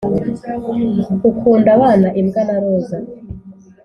ukunda 1.29 1.69
abana, 1.77 2.07
imbwa 2.19 2.41
na 2.47 2.55
roza. 2.61 2.97